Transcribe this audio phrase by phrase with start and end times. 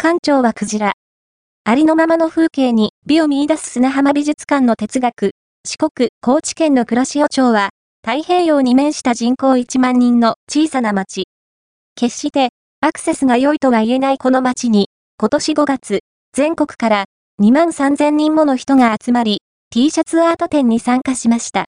[0.00, 0.92] 館長はクジラ。
[1.64, 5.32] ありのままの風景に美を見出す砂浜美術館の哲学。
[5.66, 7.70] 四国、高知県の黒潮町は、
[8.06, 11.24] 太平洋に面した人口1万人の小さな町。
[11.96, 12.50] 決して
[12.80, 14.88] アクセスが良いとは言えないこの町に、
[15.18, 15.98] 今年5月、
[16.32, 17.04] 全国から
[17.42, 21.66] 2万3000人もの人が集まり、T シャツアート展に参加しました。